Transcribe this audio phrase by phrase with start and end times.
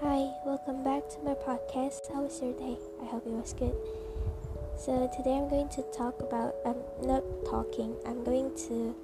[0.00, 2.08] Hi, welcome back to my podcast.
[2.08, 2.78] How was your day?
[3.02, 3.76] I hope it was good.
[4.78, 8.96] So, today I'm going to talk about, I'm um, not talking, I'm going to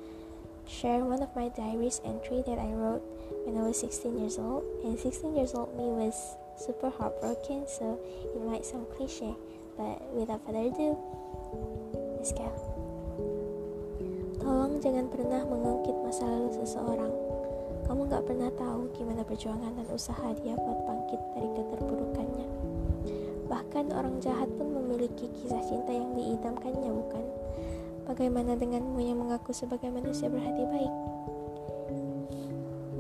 [0.67, 3.05] share one of my diaries entry that I wrote
[3.45, 4.65] when I was 16 years old.
[4.85, 6.17] And 16 years old me was
[6.57, 8.01] super heartbroken, so
[8.33, 9.37] it might sound cliche.
[9.77, 10.97] But without further ado,
[12.17, 12.49] let's go.
[14.41, 17.27] Tolong jangan pernah mengungkit masa lalu seseorang
[17.87, 20.59] kamu gak pernah tahu gimana perjuangan dan usaha dia
[21.07, 22.47] bangkit dari keterpurukannya.
[23.47, 27.25] Bahkan orang jahat pun memiliki kisah cinta yang diidamkannya, bukan?
[28.11, 30.95] Bagaimana denganmu yang mengaku sebagai manusia berhati baik?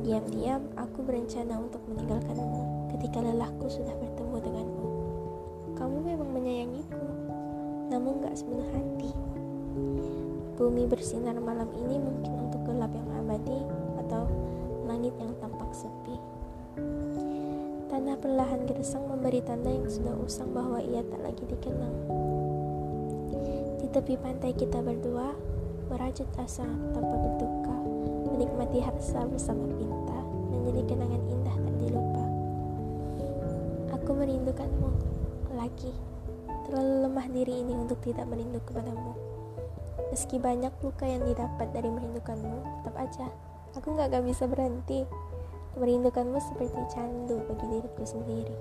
[0.07, 4.89] Diam-diam, aku berencana untuk meninggalkanmu ketika lelahku sudah bertemu denganmu.
[5.75, 7.03] Kamu memang menyayangiku,
[7.91, 9.11] namun gak sepenuh hati.
[10.55, 13.67] Bumi bersinar malam ini mungkin untuk gelap yang abadi
[14.07, 14.31] atau
[14.87, 16.36] langit yang tampak sepi.
[18.27, 21.95] Perlahan gersang memberi tanda yang sudah usang bahwa ia tak lagi dikenang.
[23.79, 25.31] Di tepi pantai kita berdua,
[25.87, 27.77] merajut asa tanpa berduka,
[28.35, 30.19] menikmati harsa bersama pinta,
[30.51, 32.25] menjadi kenangan indah tak dilupa.
[33.95, 34.91] Aku merindukanmu
[35.55, 35.95] lagi.
[36.67, 39.15] Terlalu lemah diri ini untuk tidak merindu kepadamu.
[40.11, 43.31] Meski banyak luka yang didapat dari merindukanmu, tetap aja
[43.77, 45.05] Aku gak, gak bisa berhenti
[45.77, 48.57] Merindukanmu seperti candu bagi diriku sendiri.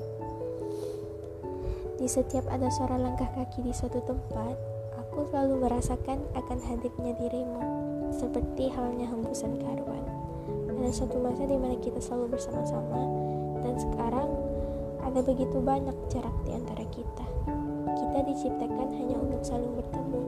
[1.95, 4.59] Di setiap ada suara langkah kaki di suatu tempat
[4.99, 7.63] Aku selalu merasakan akan hadirnya dirimu
[8.11, 10.03] Seperti halnya hembusan karuan.
[10.67, 12.99] Ada suatu masa di mana kita selalu bersama-sama
[13.63, 14.27] Dan sekarang
[14.99, 17.25] ada begitu banyak jarak di antara kita.
[17.95, 20.21] Kita diciptakan hanya untuk saling bertemu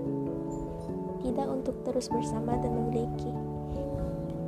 [1.19, 3.35] Tidak untuk terus bersama dan memiliki.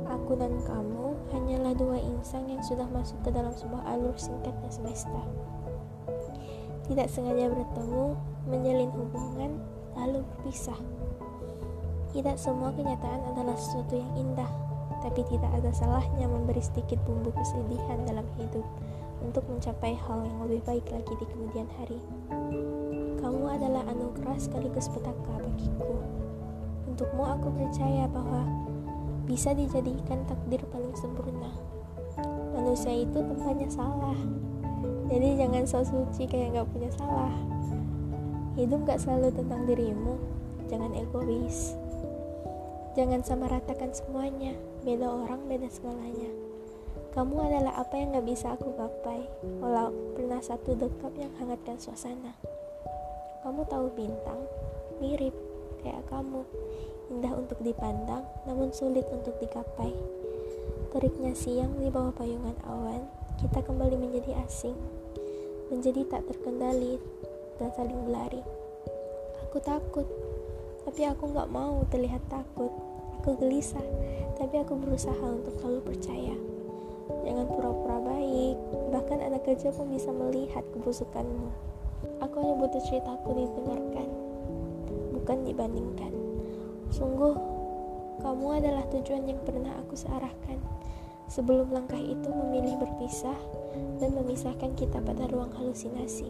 [0.08, 5.22] Aku dan kamu hanyalah dua insan yang sudah masuk ke dalam sebuah alur singkatnya semesta.
[6.90, 8.18] Tidak sengaja bertemu,
[8.50, 9.52] menjalin hubungan,
[9.94, 10.78] lalu berpisah.
[12.10, 14.50] Tidak semua kenyataan adalah sesuatu yang indah,
[14.98, 18.66] tapi tidak ada salahnya memberi sedikit bumbu kesedihan dalam hidup
[19.22, 22.00] untuk mencapai hal yang lebih baik lagi di kemudian hari.
[23.20, 26.02] Kamu adalah anugerah sekaligus petaka bagiku.
[26.90, 28.42] Untukmu aku percaya bahwa
[29.30, 31.54] bisa dijadikan takdir paling sempurna.
[32.50, 34.18] Manusia itu tempatnya salah.
[35.06, 37.30] Jadi jangan sok suci kayak gak punya salah.
[38.58, 40.18] Hidup gak selalu tentang dirimu.
[40.66, 41.78] Jangan egois.
[42.98, 44.58] Jangan sama ratakan semuanya.
[44.82, 46.30] Beda orang, beda segalanya.
[47.14, 49.30] Kamu adalah apa yang gak bisa aku gapai.
[49.62, 52.34] Walau pernah satu dekap yang hangatkan suasana.
[53.46, 54.42] Kamu tahu bintang?
[54.98, 55.34] Mirip
[55.86, 56.42] kayak kamu
[57.10, 59.90] indah untuk dipandang namun sulit untuk digapai.
[60.94, 63.06] Teriknya siang di bawah payungan awan,
[63.42, 64.74] kita kembali menjadi asing,
[65.70, 66.98] menjadi tak terkendali
[67.58, 68.42] dan saling berlari.
[69.46, 70.06] Aku takut,
[70.86, 72.70] tapi aku gak mau terlihat takut.
[73.20, 73.84] Aku gelisah,
[74.40, 76.34] tapi aku berusaha untuk selalu percaya.
[77.26, 78.56] Jangan pura-pura baik,
[78.90, 81.52] bahkan anak kerja pun bisa melihat kebusukanmu.
[82.24, 84.08] Aku hanya butuh ceritaku didengarkan,
[85.12, 86.19] bukan dibandingkan.
[86.90, 87.38] Sungguh,
[88.18, 90.58] kamu adalah tujuan yang pernah aku searahkan.
[91.30, 93.38] Sebelum langkah itu memilih berpisah
[94.02, 96.26] dan memisahkan kita pada ruang halusinasi.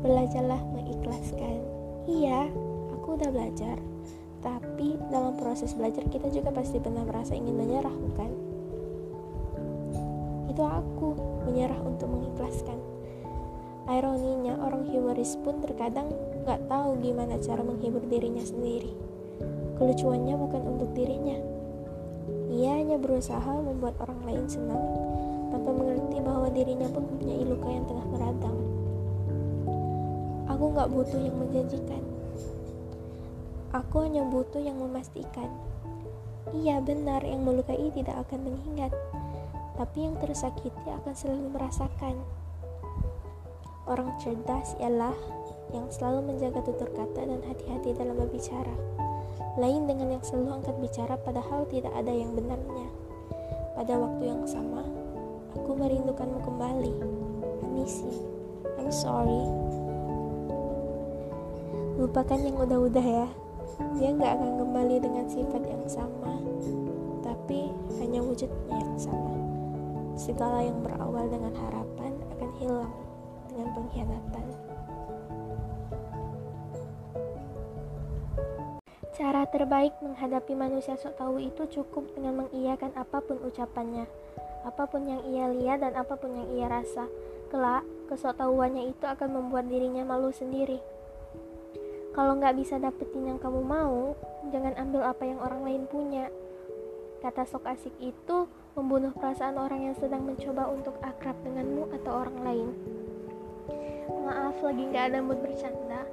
[0.00, 1.60] Belajarlah mengikhlaskan.
[2.08, 2.48] Iya,
[2.96, 3.76] aku udah belajar.
[4.40, 8.30] Tapi dalam proses belajar kita juga pasti pernah merasa ingin menyerah, bukan?
[10.48, 11.08] Itu aku
[11.44, 12.80] menyerah untuk mengikhlaskan.
[13.86, 16.08] Ironinya, orang humoris pun terkadang
[16.48, 18.90] gak tahu gimana cara menghibur dirinya sendiri.
[19.76, 21.36] Kelucuannya bukan untuk dirinya.
[22.48, 24.80] Ia hanya berusaha membuat orang lain senang
[25.52, 28.58] tanpa mengerti bahwa dirinya pun punya luka yang tengah meradang.
[30.48, 32.00] Aku gak butuh yang menjanjikan.
[33.76, 35.52] Aku hanya butuh yang memastikan.
[36.56, 38.96] Iya benar, yang melukai tidak akan mengingat,
[39.76, 42.16] tapi yang tersakiti akan selalu merasakan.
[43.84, 45.12] Orang cerdas ialah
[45.76, 48.96] yang selalu menjaga tutur kata dan hati-hati dalam berbicara
[49.56, 52.88] lain dengan yang selalu angkat bicara padahal tidak ada yang benarnya.
[53.72, 54.84] Pada waktu yang sama,
[55.56, 56.92] aku merindukanmu kembali.
[57.76, 57.84] I.
[58.76, 59.42] I'm sorry.
[61.96, 63.28] Lupakan yang udah-udah ya.
[63.96, 66.36] Dia nggak akan kembali dengan sifat yang sama,
[67.24, 69.32] tapi hanya wujudnya yang sama.
[70.16, 72.94] Segala yang berawal dengan harapan akan hilang
[73.48, 74.65] dengan pengkhianatan.
[79.16, 84.04] Cara terbaik menghadapi manusia sok tahu itu cukup dengan mengiyakan apa pun ucapannya,
[84.60, 87.08] apa pun yang ia lihat dan apa pun yang ia rasa.
[87.48, 87.80] Kelak,
[88.12, 90.84] kesoktahuannya itu akan membuat dirinya malu sendiri.
[92.12, 94.12] Kalau nggak bisa dapetin yang kamu mau,
[94.52, 96.28] jangan ambil apa yang orang lain punya.
[97.24, 98.44] Kata sok asik itu
[98.76, 102.68] membunuh perasaan orang yang sedang mencoba untuk akrab denganmu atau orang lain.
[104.28, 106.04] Maaf, lagi nggak ada mood bercanda.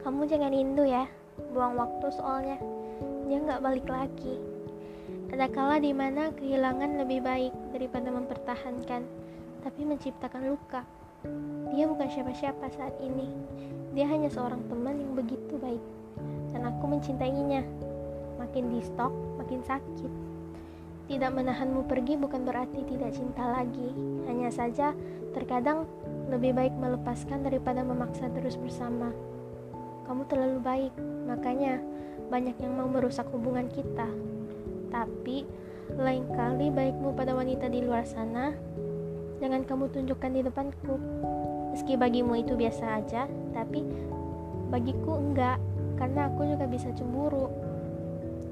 [0.00, 1.04] Kamu jangan rindu ya,
[1.52, 2.58] buang waktu soalnya.
[3.28, 4.34] Dia nggak balik lagi.
[5.32, 9.04] Ada kala di mana kehilangan lebih baik daripada mempertahankan,
[9.64, 10.84] tapi menciptakan luka.
[11.72, 13.32] Dia bukan siapa-siapa saat ini.
[13.96, 15.80] Dia hanya seorang teman yang begitu baik.
[16.52, 17.64] Dan aku mencintainya.
[18.36, 20.12] Makin di stok, makin sakit.
[21.08, 23.88] Tidak menahanmu pergi bukan berarti tidak cinta lagi.
[24.28, 24.92] Hanya saja
[25.32, 25.88] terkadang
[26.28, 29.12] lebih baik melepaskan daripada memaksa terus bersama.
[30.06, 30.92] Kamu terlalu baik,
[31.26, 31.78] makanya
[32.28, 34.08] banyak yang mau merusak hubungan kita.
[34.88, 35.44] Tapi
[35.92, 38.52] lain kali baikmu pada wanita di luar sana,
[39.40, 40.94] jangan kamu tunjukkan di depanku.
[41.72, 43.24] Meski bagimu itu biasa aja,
[43.56, 43.84] tapi
[44.72, 45.60] bagiku enggak,
[45.96, 47.48] karena aku juga bisa cemburu.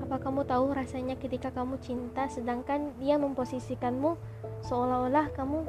[0.05, 4.19] Apa kamu tahu rasanya ketika kamu cinta sedangkan dia memposisikanmu
[4.67, 5.63] seolah-olah kamu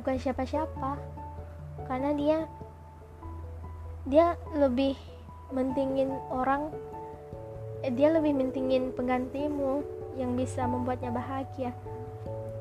[0.00, 0.96] bukan siapa-siapa?
[1.84, 2.48] Karena dia
[4.06, 4.94] dia lebih
[5.50, 6.70] mentingin orang
[7.82, 9.82] eh, dia lebih mentingin penggantimu
[10.14, 11.74] yang bisa membuatnya bahagia.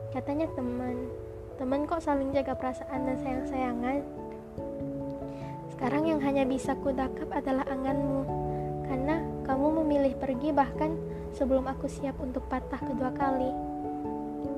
[0.09, 1.05] Katanya teman
[1.61, 3.97] teman kok saling jaga perasaan dan sayang-sayangan?
[5.71, 8.25] Sekarang yang hanya bisa kudakap adalah anganmu
[8.89, 10.97] karena kamu memilih pergi bahkan
[11.35, 13.53] sebelum aku siap untuk patah kedua kali.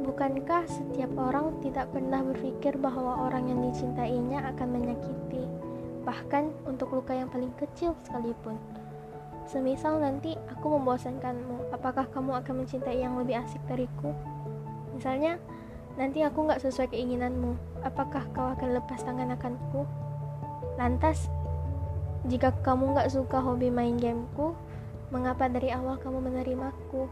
[0.07, 5.46] Bukankah setiap orang tidak pernah berpikir bahwa orang yang dicintainya akan menyakiti
[6.07, 8.55] bahkan untuk luka yang paling kecil sekalipun
[9.47, 14.11] Semisal nanti aku membosankanmu, apakah kamu akan mencintai yang lebih asik dariku?
[14.91, 15.39] Misalnya,
[15.95, 17.55] nanti aku nggak sesuai keinginanmu,
[17.87, 19.87] apakah kau akan lepas tangan akanku?
[20.75, 21.31] Lantas,
[22.27, 24.51] jika kamu nggak suka hobi main gameku,
[25.15, 27.07] mengapa dari awal kamu menerimaku?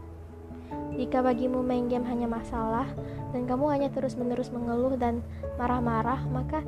[0.92, 2.84] Jika bagimu main game hanya masalah,
[3.32, 5.24] dan kamu hanya terus-menerus mengeluh dan
[5.56, 6.60] marah-marah, maka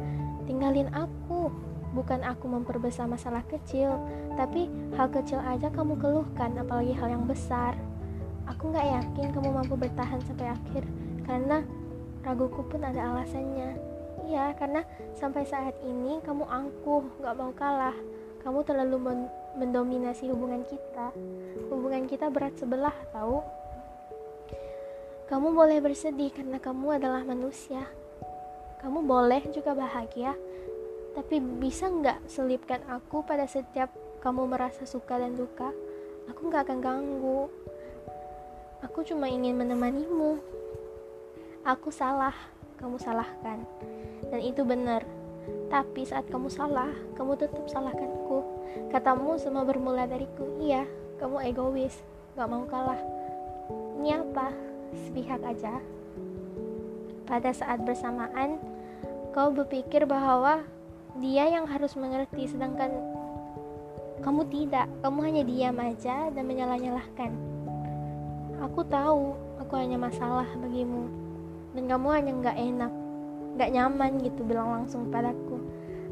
[0.48, 1.52] tinggalin aku
[1.93, 3.96] bukan aku memperbesar masalah kecil,
[4.37, 7.76] tapi hal kecil aja kamu keluhkan, apalagi hal yang besar.
[8.49, 10.85] Aku gak yakin kamu mampu bertahan sampai akhir,
[11.25, 11.64] karena
[12.25, 13.76] raguku pun ada alasannya.
[14.29, 14.85] Iya, karena
[15.17, 17.96] sampai saat ini kamu angkuh, gak mau kalah.
[18.44, 19.20] Kamu terlalu men
[19.58, 21.11] mendominasi hubungan kita.
[21.73, 23.43] Hubungan kita berat sebelah, tahu?
[25.29, 27.85] Kamu boleh bersedih karena kamu adalah manusia.
[28.79, 30.38] Kamu boleh juga bahagia
[31.18, 33.90] tapi bisa nggak selipkan aku pada setiap
[34.22, 35.74] kamu merasa suka dan duka?
[36.30, 37.50] Aku nggak akan ganggu.
[38.86, 40.38] Aku cuma ingin menemanimu.
[41.66, 42.38] Aku salah,
[42.78, 43.66] kamu salahkan.
[44.30, 45.02] Dan itu benar.
[45.66, 48.38] Tapi saat kamu salah, kamu tetap salahkanku.
[48.94, 50.46] Katamu semua bermula dariku.
[50.62, 50.86] Iya,
[51.18, 51.98] kamu egois,
[52.38, 53.02] gak mau kalah.
[53.98, 54.54] Ini apa?
[54.94, 55.82] Sepihak aja.
[57.26, 58.62] Pada saat bersamaan,
[59.34, 60.62] kau berpikir bahwa
[61.16, 62.93] dia yang harus mengerti sedangkan
[64.20, 64.87] kamu tidak.
[65.00, 67.32] Kamu hanya diam aja dan menyalah-nyalahkan.
[68.69, 69.32] Aku tahu
[69.62, 71.08] aku hanya masalah bagimu
[71.72, 72.93] dan kamu hanya nggak enak
[73.58, 75.58] nggak nyaman gitu bilang langsung padaku.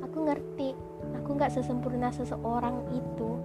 [0.06, 0.72] Aku ngerti
[1.14, 3.38] aku nggak sesempurna seseorang itu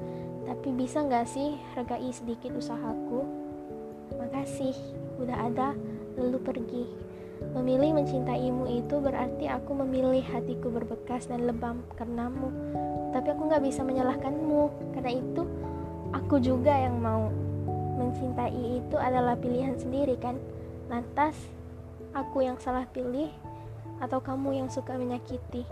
[0.45, 3.25] tapi bisa nggak sih hargai sedikit usahaku?
[4.17, 4.75] Makasih
[5.21, 5.73] udah ada
[6.17, 6.83] lalu pergi
[7.51, 12.53] Memilih mencintaimu itu berarti aku memilih hatiku berbekas dan lebam karenamu.
[13.11, 15.43] Tapi aku gak bisa menyalahkanmu, karena itu
[16.15, 17.27] aku juga yang mau.
[17.99, 20.39] Mencintai itu adalah pilihan sendiri kan?
[20.89, 21.37] Lantas,
[22.17, 23.29] aku yang salah pilih
[24.01, 25.67] atau kamu yang suka menyakiti?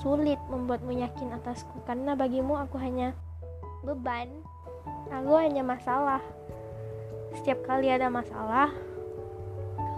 [0.00, 3.12] Sulit membuatmu yakin atasku karena bagimu aku hanya
[3.84, 4.30] beban.
[5.10, 6.22] Aku hanya masalah.
[7.34, 8.72] Setiap kali ada masalah,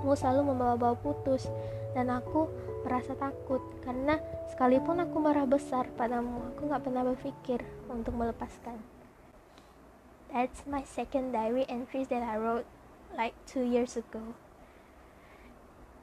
[0.02, 1.46] kamu selalu membawa-bawa putus
[1.94, 2.50] dan aku
[2.82, 4.18] merasa takut karena
[4.50, 8.82] sekalipun aku marah besar padamu aku gak pernah berpikir untuk melepaskan.
[10.34, 12.66] That's my second diary entries that I wrote
[13.14, 14.34] like two years ago.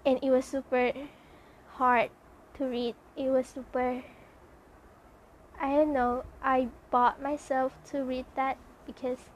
[0.07, 0.95] And it was super
[1.75, 2.15] hard
[2.55, 2.95] to read.
[3.19, 4.07] It was super
[5.59, 8.55] I don't know I bought myself to read that
[8.87, 9.27] because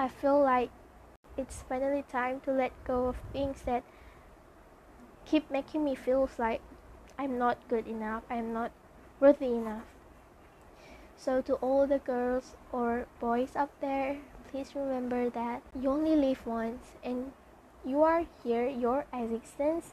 [0.00, 0.72] I feel like
[1.36, 3.82] it's finally time to let go of things that
[5.24, 6.60] keep making me feel like
[7.18, 8.72] I'm not good enough, I'm not
[9.20, 9.84] worthy enough.
[11.16, 14.18] So, to all the girls or boys up there,
[14.50, 17.32] please remember that you only live once and
[17.84, 19.92] you are here, your existence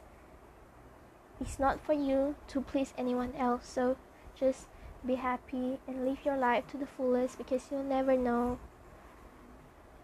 [1.42, 3.66] it's not for you to please anyone else.
[3.66, 3.96] So
[4.38, 4.66] just
[5.04, 8.58] be happy and live your life to the fullest because you'll never know.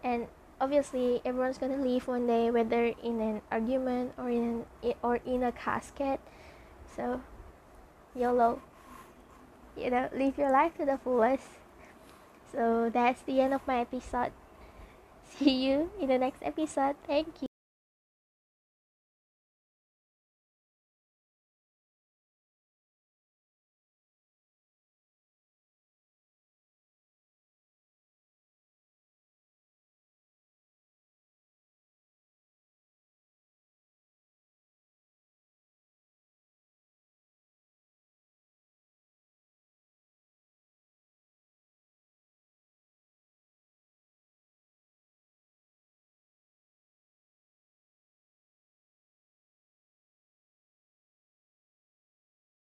[0.03, 0.27] And
[0.61, 4.65] obviously, everyone's gonna leave one day, whether in an argument or in
[5.03, 6.19] or in a casket.
[6.95, 7.21] So,
[8.15, 8.61] YOLO.
[9.77, 11.47] You know, live your life to the fullest.
[12.51, 14.31] So that's the end of my episode.
[15.37, 16.95] See you in the next episode.
[17.07, 17.48] Thank you.